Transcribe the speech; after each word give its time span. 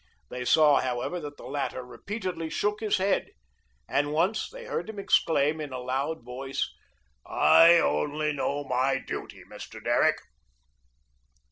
They 0.29 0.45
saw, 0.45 0.79
however, 0.79 1.19
that 1.19 1.37
the 1.37 1.45
latter 1.45 1.83
repeatedly 1.85 2.49
shook 2.49 2.79
his 2.79 2.97
head 2.97 3.29
and 3.87 4.11
once 4.11 4.49
they 4.49 4.65
heard 4.65 4.89
him 4.89 4.97
exclaim 4.97 5.61
in 5.61 5.71
a 5.71 5.77
loud 5.77 6.23
voice: 6.23 6.73
"I 7.23 7.75
only 7.77 8.33
know 8.33 8.63
my 8.63 8.97
duty, 8.97 9.43
Mr. 9.47 9.79
Derrick." 9.79 10.17